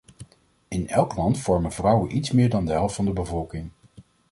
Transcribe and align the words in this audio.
In 0.67 0.87
elk 0.87 1.15
land 1.15 1.39
vormen 1.39 1.71
vrouwen 1.71 2.15
iets 2.15 2.31
meer 2.31 2.49
dan 2.49 2.65
de 2.65 2.71
helft 2.71 2.95
van 2.95 3.05
de 3.05 3.13
bevolking. 3.13 3.69